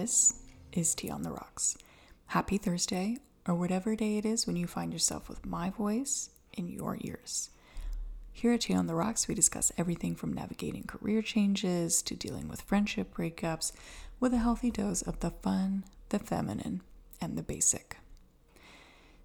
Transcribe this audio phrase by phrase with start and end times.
[0.00, 0.42] this
[0.72, 1.78] is Tea on the Rocks.
[2.26, 6.66] Happy Thursday, or whatever day it is when you find yourself with my voice in
[6.66, 7.50] your ears.
[8.32, 12.48] Here at Tea on the Rocks, we discuss everything from navigating career changes to dealing
[12.48, 13.70] with friendship breakups
[14.18, 16.82] with a healthy dose of the fun, the feminine,
[17.20, 17.98] and the basic.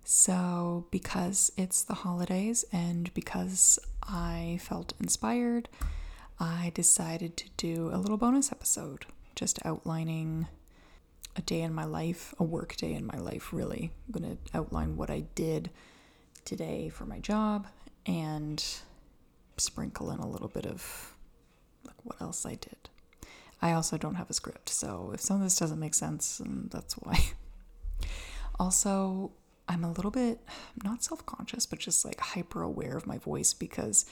[0.04, 5.68] So, because it's the holidays and because I felt inspired,
[6.40, 10.48] I decided to do a little bonus episode just outlining
[11.40, 13.92] a day in my life, a work day in my life, really.
[14.08, 15.72] I'm going to outline what I did
[16.46, 17.66] today for my job
[18.06, 18.64] and
[19.58, 21.16] sprinkle in a little bit of
[21.86, 22.90] like what else I did.
[23.62, 26.94] I also don't have a script, so if some of this doesn't make sense, that's
[26.94, 27.20] why.
[28.60, 29.32] also,
[29.68, 30.40] I'm a little bit
[30.84, 34.06] not self conscious, but just like hyper aware of my voice because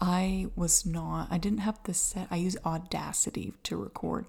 [0.00, 4.26] I was not, I didn't have the set, I use Audacity to record,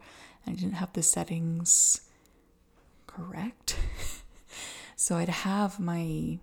[0.47, 2.01] I didn't have the settings
[3.05, 3.77] correct.
[4.95, 6.39] so I'd have my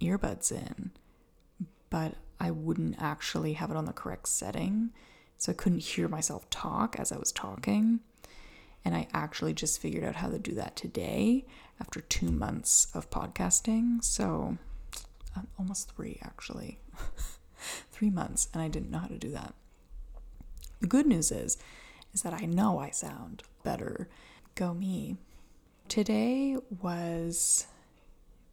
[0.00, 0.92] earbuds in,
[1.90, 4.90] but I wouldn't actually have it on the correct setting.
[5.38, 8.00] So I couldn't hear myself talk as I was talking.
[8.84, 11.46] And I actually just figured out how to do that today
[11.80, 14.04] after two months of podcasting.
[14.04, 14.58] So
[15.36, 16.78] um, almost three, actually.
[17.90, 19.54] three months, and I didn't know how to do that.
[20.80, 21.56] The good news is,
[22.14, 24.08] is that I know I sound better.
[24.54, 25.16] Go me.
[25.88, 27.66] Today was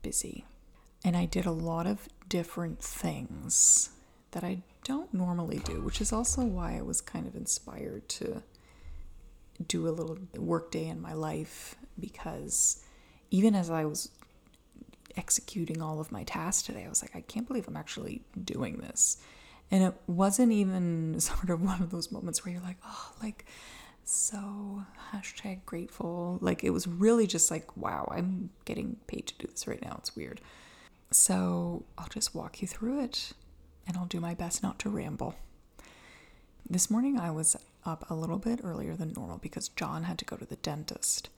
[0.01, 0.45] busy,
[1.05, 3.91] and I did a lot of different things
[4.31, 8.43] that I don't normally do, which is also why I was kind of inspired to
[9.67, 12.83] do a little work day in my life because
[13.29, 14.09] even as I was
[15.15, 18.77] executing all of my tasks today, I was like, I can't believe I'm actually doing
[18.77, 19.17] this.
[19.71, 23.45] And it wasn't even sort of one of those moments where you're like, oh, like,
[24.03, 24.83] so
[25.13, 26.37] hashtag grateful.
[26.41, 29.95] Like, it was really just like, wow, I'm getting paid to do this right now.
[29.99, 30.41] It's weird.
[31.11, 33.33] So I'll just walk you through it
[33.87, 35.35] and I'll do my best not to ramble.
[36.69, 40.25] This morning I was up a little bit earlier than normal because John had to
[40.25, 41.29] go to the dentist.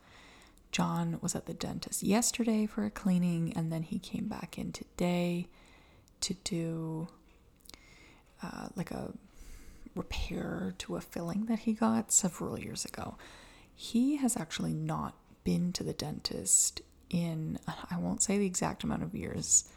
[0.72, 4.72] John was at the dentist yesterday for a cleaning, and then he came back in
[4.72, 5.48] today
[6.22, 7.08] to do
[8.44, 9.14] uh, like a
[9.96, 13.16] repair to a filling that he got several years ago.
[13.76, 17.60] He has actually not been to the dentist in,
[17.92, 19.70] I won't say the exact amount of years,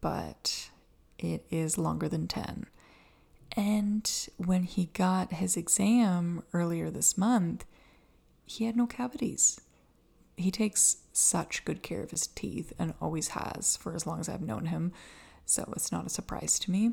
[0.00, 0.70] but
[1.18, 2.66] it is longer than 10.
[3.56, 7.64] And when he got his exam earlier this month,
[8.46, 9.60] he had no cavities
[10.40, 14.28] he takes such good care of his teeth and always has for as long as
[14.28, 14.92] I've known him.
[15.44, 16.92] So it's not a surprise to me.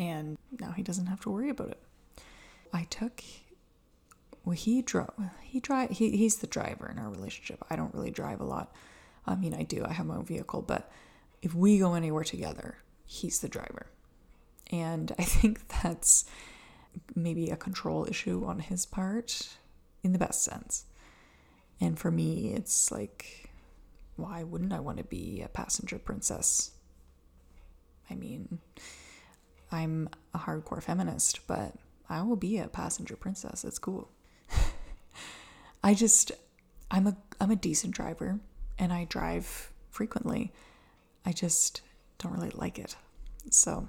[0.00, 1.82] And now he doesn't have to worry about it.
[2.72, 3.22] I took
[4.44, 5.12] well he drove
[5.42, 7.62] he drive he, he's the driver in our relationship.
[7.68, 8.72] I don't really drive a lot.
[9.26, 10.90] I mean I do, I have my own vehicle, but
[11.42, 13.86] if we go anywhere together, he's the driver.
[14.70, 16.24] And I think that's
[17.14, 19.50] maybe a control issue on his part
[20.02, 20.86] in the best sense.
[21.78, 23.50] And for me, it's like,
[24.16, 26.72] why wouldn't I want to be a passenger princess?
[28.10, 28.58] I mean,
[29.72, 31.74] I'm a hardcore feminist, but
[32.08, 33.64] I will be a passenger princess.
[33.64, 34.08] It's cool.
[35.84, 36.32] I just
[36.90, 38.40] I'm a I'm a decent driver
[38.78, 40.52] and I drive frequently.
[41.24, 41.82] I just
[42.18, 42.96] don't really like it.
[43.50, 43.88] So,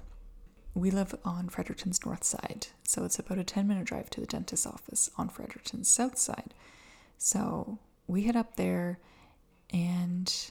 [0.74, 4.26] we live on Fredericton's north side, so it's about a 10 minute drive to the
[4.26, 6.54] dentist's office on Fredericton's south side.
[7.18, 8.98] So we head up there,
[9.72, 10.50] and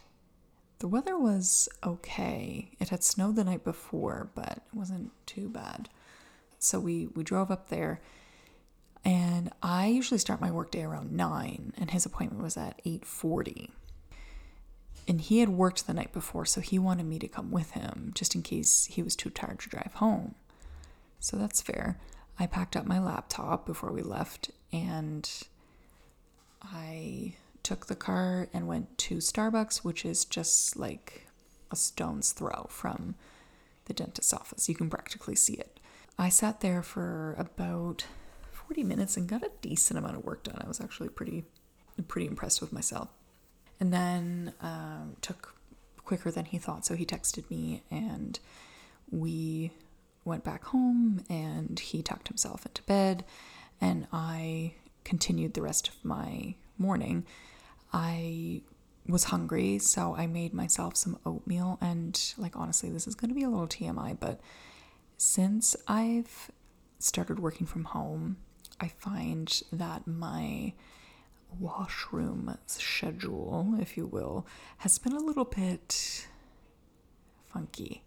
[0.81, 2.71] the weather was okay.
[2.79, 5.89] It had snowed the night before, but it wasn't too bad.
[6.57, 8.01] So we, we drove up there,
[9.05, 13.69] and I usually start my workday around 9, and his appointment was at 8.40
[15.07, 18.11] and he had worked the night before, so he wanted me to come with him
[18.13, 20.35] just in case he was too tired to drive home.
[21.19, 21.99] So that's fair.
[22.39, 25.29] I packed up my laptop before we left and
[26.63, 31.27] I took the car and went to Starbucks, which is just like
[31.71, 33.15] a stone's throw from
[33.85, 34.67] the dentist's office.
[34.67, 35.79] You can practically see it.
[36.17, 38.05] I sat there for about
[38.51, 40.61] 40 minutes and got a decent amount of work done.
[40.63, 41.45] I was actually pretty
[42.07, 43.09] pretty impressed with myself.
[43.79, 45.55] And then um, took
[46.03, 48.39] quicker than he thought, so he texted me and
[49.09, 49.71] we
[50.23, 53.23] went back home and he tucked himself into bed
[53.79, 54.73] and I
[55.03, 57.25] continued the rest of my morning.
[57.93, 58.61] I
[59.07, 61.77] was hungry, so I made myself some oatmeal.
[61.81, 64.39] And, like, honestly, this is going to be a little TMI, but
[65.17, 66.51] since I've
[66.99, 68.37] started working from home,
[68.79, 70.73] I find that my
[71.59, 74.47] washroom schedule, if you will,
[74.77, 76.27] has been a little bit
[77.51, 78.03] funky.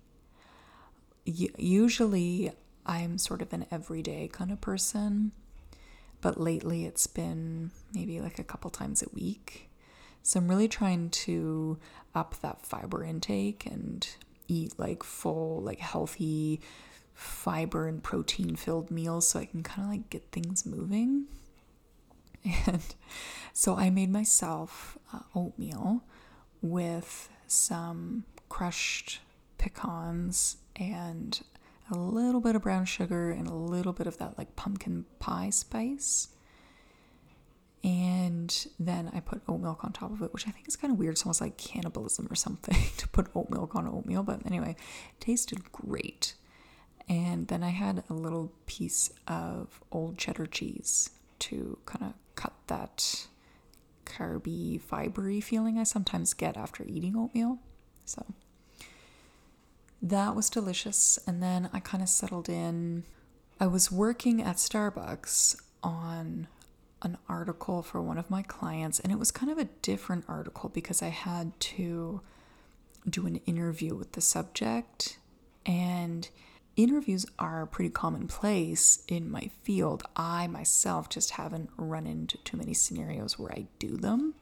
[1.24, 2.52] Usually,
[2.86, 5.32] I'm sort of an everyday kind of person,
[6.20, 9.68] but lately it's been maybe like a couple times a week.
[10.26, 11.78] So I'm really trying to
[12.14, 14.08] up that fiber intake and
[14.48, 16.62] eat like full, like healthy
[17.12, 21.26] fiber and protein filled meals so I can kind of like get things moving.
[22.66, 22.82] And
[23.52, 26.02] so I made myself uh, oatmeal
[26.62, 29.20] with some crushed
[29.58, 31.38] pecans and
[31.90, 35.50] a little bit of brown sugar and a little bit of that like pumpkin pie
[35.50, 36.28] spice.
[37.82, 38.23] And
[38.78, 40.98] then I put oat milk on top of it, which I think is kind of
[40.98, 41.12] weird.
[41.12, 44.22] It's almost like cannibalism or something to put oat milk on oatmeal.
[44.22, 44.76] But anyway,
[45.20, 46.34] tasted great.
[47.08, 51.10] And then I had a little piece of old cheddar cheese
[51.40, 53.26] to kind of cut that
[54.04, 57.58] carby, fibery feeling I sometimes get after eating oatmeal.
[58.04, 58.24] So
[60.02, 61.18] that was delicious.
[61.26, 63.04] And then I kind of settled in.
[63.60, 66.48] I was working at Starbucks on
[67.04, 70.68] an article for one of my clients, and it was kind of a different article
[70.68, 72.20] because I had to
[73.08, 75.18] do an interview with the subject.
[75.66, 76.28] And
[76.76, 80.02] interviews are pretty commonplace in my field.
[80.16, 84.34] I myself just haven't run into too many scenarios where I do them.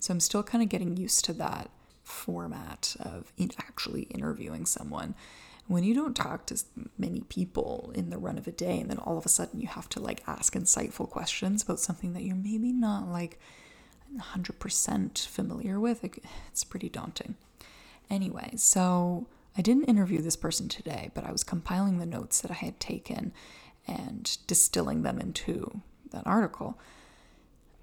[0.00, 1.70] So I'm still kind of getting used to that
[2.02, 5.14] format of actually interviewing someone
[5.68, 6.62] when you don't talk to
[6.96, 9.66] many people in the run of a day and then all of a sudden you
[9.66, 13.40] have to like ask insightful questions about something that you're maybe not like
[14.16, 17.34] 100% familiar with it's pretty daunting.
[18.08, 19.26] Anyway so
[19.58, 22.78] i didn't interview this person today but i was compiling the notes that i had
[22.78, 23.32] taken
[23.88, 25.80] and distilling them into
[26.10, 26.78] that article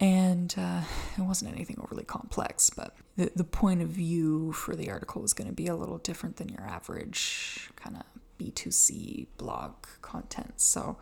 [0.03, 0.81] and uh,
[1.17, 5.31] it wasn't anything overly complex, but the, the point of view for the article was
[5.31, 8.03] going to be a little different than your average kind of
[8.37, 9.71] B2C blog
[10.01, 10.59] content.
[10.59, 10.97] So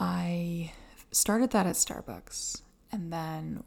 [0.00, 0.72] I
[1.12, 2.62] started that at Starbucks.
[2.90, 3.62] And then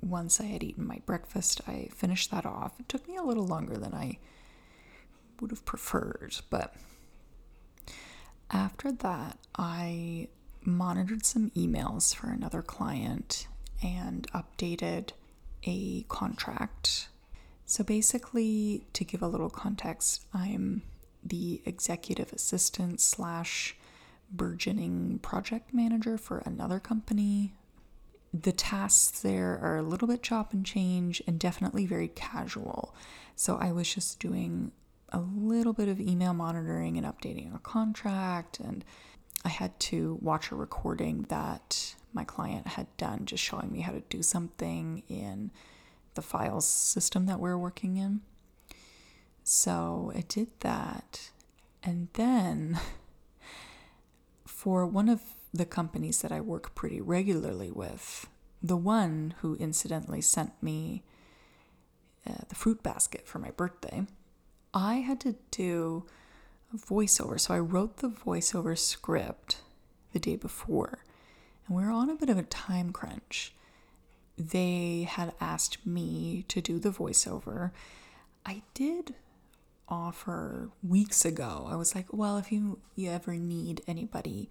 [0.00, 2.80] once I had eaten my breakfast, I finished that off.
[2.80, 4.18] It took me a little longer than I
[5.42, 6.74] would have preferred, but
[8.50, 10.28] after that, I
[10.62, 13.46] monitored some emails for another client
[13.84, 15.10] and updated
[15.64, 17.08] a contract.
[17.66, 20.82] So basically, to give a little context, I'm
[21.22, 23.76] the executive assistant slash
[24.30, 27.54] burgeoning project manager for another company.
[28.32, 32.94] The tasks there are a little bit chop and change and definitely very casual.
[33.36, 34.72] So I was just doing
[35.10, 38.84] a little bit of email monitoring and updating a contract, and
[39.44, 43.92] I had to watch a recording that my client had done, just showing me how
[43.92, 45.50] to do something in
[46.14, 48.20] the files system that we're working in.
[49.42, 51.30] So I did that.
[51.82, 52.78] And then
[54.46, 55.20] for one of
[55.52, 58.26] the companies that I work pretty regularly with,
[58.62, 61.02] the one who incidentally sent me
[62.26, 64.06] uh, the fruit basket for my birthday,
[64.72, 66.06] I had to do
[66.72, 67.38] a voiceover.
[67.38, 69.58] So I wrote the voiceover script
[70.12, 71.03] the day before
[71.66, 73.52] and we were on a bit of a time crunch.
[74.36, 77.70] They had asked me to do the voiceover.
[78.44, 79.14] I did
[79.88, 81.68] offer weeks ago.
[81.70, 84.50] I was like, well, if you, you ever need anybody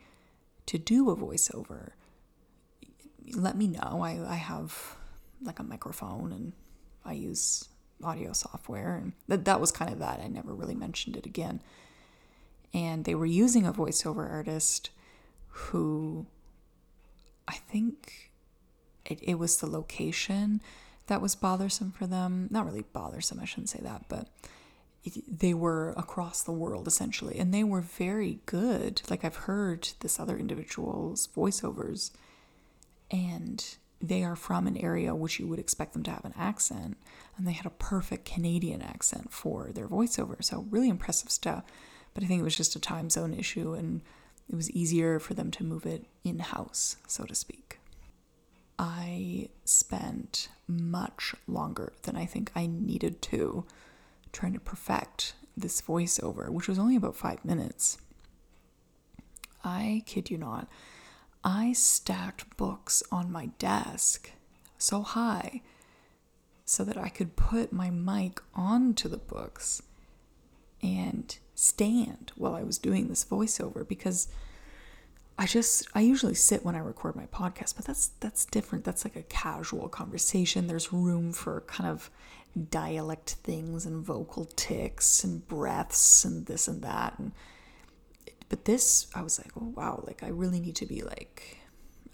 [0.68, 1.92] to do a voiceover,
[3.36, 4.02] let me know.
[4.02, 4.96] I, I have
[5.42, 6.54] like a microphone and
[7.04, 7.68] I use
[8.04, 8.96] audio software.
[8.96, 10.20] And that, that was kind of that.
[10.20, 11.62] I never really mentioned it again.
[12.74, 14.90] And they were using a voiceover artist
[15.48, 16.26] who
[17.48, 18.32] I think
[19.06, 20.62] it, it was the location
[21.08, 22.48] that was bothersome for them.
[22.50, 24.28] Not really bothersome, I shouldn't say that, but
[25.28, 29.02] they were across the world essentially, and they were very good.
[29.10, 32.12] Like I've heard this other individual's voiceovers,
[33.12, 36.98] and they are from an area which you would expect them to have an accent,
[37.38, 40.42] and they had a perfect Canadian accent for their voiceover.
[40.44, 41.64] So really impressive stuff.
[42.14, 44.02] But I think it was just a time zone issue, and
[44.50, 47.80] it was easier for them to move it in house, so to speak.
[48.78, 53.66] I spent much longer than I think I needed to
[54.32, 57.98] trying to perfect this voiceover, which was only about five minutes.
[59.64, 60.68] I kid you not,
[61.44, 64.32] I stacked books on my desk
[64.78, 65.62] so high
[66.66, 69.82] so that I could put my mic onto the books
[70.82, 74.28] and stand while I was doing this voiceover because
[75.38, 78.84] I just I usually sit when I record my podcast, but that's that's different.
[78.84, 80.68] That's like a casual conversation.
[80.68, 82.12] There's room for kind of
[82.70, 87.32] dialect things and vocal tics and breaths and this and that and
[88.48, 91.58] but this I was like, oh wow, like I really need to be like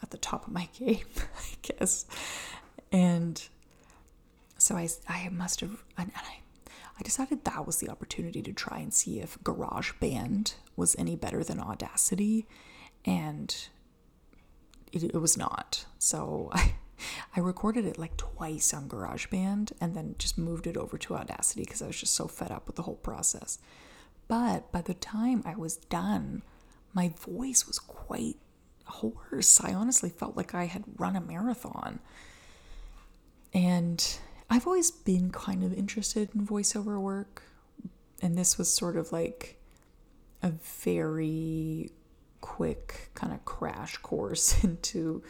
[0.02, 2.06] at the top of my game, I guess.
[2.92, 3.42] And
[4.58, 6.40] so I I must have and I
[7.00, 11.44] I decided that was the opportunity to try and see if GarageBand was any better
[11.44, 12.46] than Audacity
[13.06, 13.56] and
[14.92, 15.86] it, it was not.
[15.98, 16.74] So I
[17.36, 21.62] I recorded it like twice on GarageBand and then just moved it over to Audacity
[21.62, 23.60] because I was just so fed up with the whole process.
[24.28, 26.44] But by the time I was done,
[26.94, 28.38] my voice was quite
[28.86, 29.62] hoarse.
[29.62, 32.00] I honestly felt like I had run a marathon.
[33.54, 37.44] And I've always been kind of interested in voiceover work.
[38.22, 39.62] And this was sort of like
[40.42, 40.52] a
[40.84, 41.92] very
[42.42, 45.24] quick kind of crash course into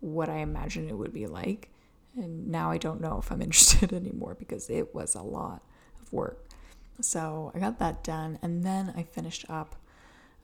[0.00, 1.70] what I imagined it would be like.
[2.16, 5.62] And now I don't know if I'm interested anymore because it was a lot
[6.00, 6.48] of work.
[7.00, 8.38] So I got that done.
[8.42, 9.76] And then I finished up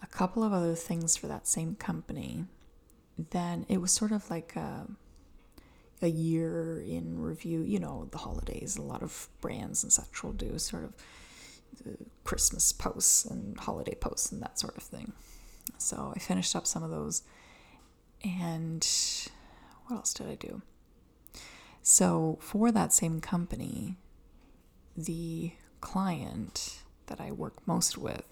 [0.02, 2.44] a couple of other things for that same company.
[3.30, 4.86] Then it was sort of like a,
[6.02, 7.60] a year in review.
[7.60, 10.94] You know, the holidays, a lot of brands and such will do sort of
[11.86, 11.90] uh,
[12.24, 15.12] Christmas posts and holiday posts and that sort of thing.
[15.78, 17.22] So I finished up some of those.
[18.24, 18.86] And
[19.86, 20.62] what else did I do?
[21.82, 23.96] So for that same company,
[24.96, 28.24] the client that I work most with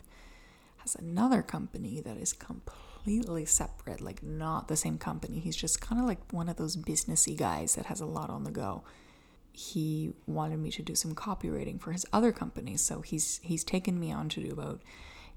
[0.78, 2.85] has another company that is completely
[3.46, 5.38] separate, like not the same company.
[5.38, 8.44] He's just kind of like one of those businessy guys that has a lot on
[8.44, 8.84] the go.
[9.52, 13.98] He wanted me to do some copywriting for his other company, so he's he's taken
[13.98, 14.82] me on to do about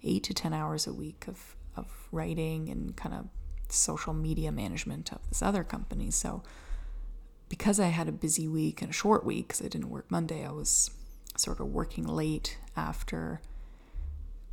[0.04, 3.28] eight to ten hours a week of of writing and kind of
[3.70, 6.12] social media management of this other company.
[6.12, 6.44] So
[7.48, 10.46] because I had a busy week and a short week because I didn't work Monday,
[10.46, 10.92] I was
[11.38, 13.42] sort of working late after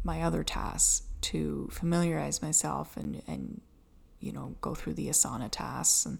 [0.04, 3.60] my other tasks to familiarize myself and and
[4.20, 6.18] you know go through the Asana tasks and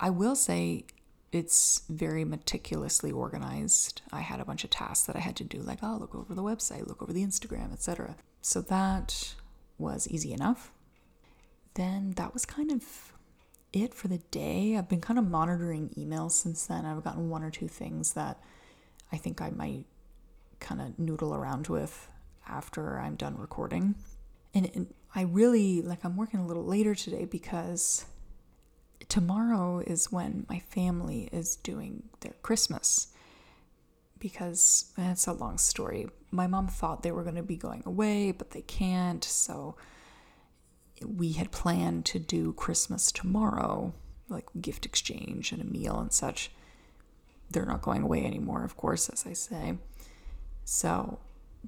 [0.00, 0.84] I will say
[1.32, 4.02] it's very meticulously organized.
[4.12, 6.34] I had a bunch of tasks that I had to do like oh look over
[6.34, 8.16] the website, look over the Instagram, etc.
[8.42, 9.34] So that
[9.78, 10.72] was easy enough.
[11.74, 13.12] Then that was kind of
[13.72, 14.76] it for the day.
[14.76, 16.86] I've been kind of monitoring emails since then.
[16.86, 18.40] I've gotten one or two things that
[19.12, 19.84] I think I might
[20.58, 22.08] kind of noodle around with
[22.48, 23.94] after I'm done recording.
[24.56, 28.06] And, and I really like I'm working a little later today because
[29.08, 33.08] tomorrow is when my family is doing their Christmas.
[34.18, 36.08] Because it's a long story.
[36.30, 39.22] My mom thought they were going to be going away, but they can't.
[39.22, 39.76] So
[41.04, 43.92] we had planned to do Christmas tomorrow,
[44.30, 46.50] like gift exchange and a meal and such
[47.50, 49.76] they're not going away anymore, of course, as I say.
[50.64, 51.18] So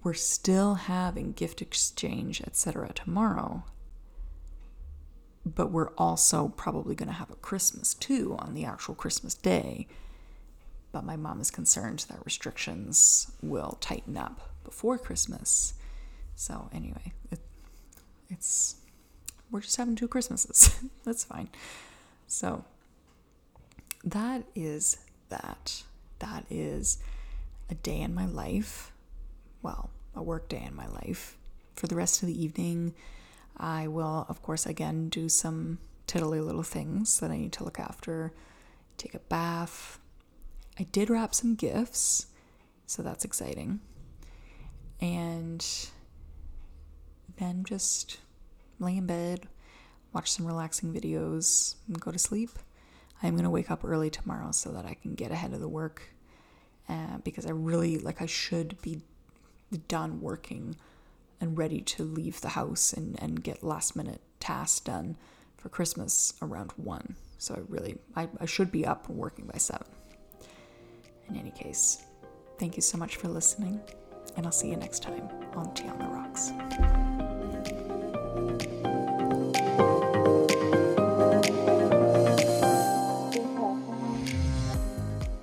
[0.02, 2.92] we're still having gift exchange, etc.
[2.94, 3.64] tomorrow.
[5.44, 9.86] But we're also probably going to have a Christmas too on the actual Christmas day.
[10.92, 15.74] But my mom is concerned that restrictions will tighten up before Christmas.
[16.34, 17.40] So, anyway, it,
[18.28, 18.76] it's
[19.50, 20.78] we're just having two Christmases.
[21.04, 21.48] That's fine.
[22.26, 22.64] So,
[24.04, 24.98] that is
[25.30, 25.82] that.
[26.18, 26.98] That is
[27.70, 28.92] a day in my life.
[29.62, 31.36] Well, a work day in my life.
[31.76, 32.94] For the rest of the evening,
[33.56, 37.78] I will, of course, again do some tiddly little things that I need to look
[37.78, 38.32] after,
[38.96, 39.98] take a bath.
[40.78, 42.26] I did wrap some gifts,
[42.86, 43.80] so that's exciting.
[45.00, 45.64] And
[47.36, 48.18] then just
[48.78, 49.48] lay in bed,
[50.12, 52.50] watch some relaxing videos, and go to sleep.
[53.22, 55.68] I'm going to wake up early tomorrow so that I can get ahead of the
[55.68, 56.02] work
[56.88, 59.02] uh, because I really like I should be
[59.76, 60.76] done working
[61.40, 65.16] and ready to leave the house and, and get last minute tasks done
[65.56, 67.16] for Christmas around 1.
[67.38, 69.86] So I really, I, I should be up and working by 7.
[71.28, 72.04] In any case,
[72.58, 73.80] thank you so much for listening,
[74.36, 76.52] and I'll see you next time on Tea on the Rocks.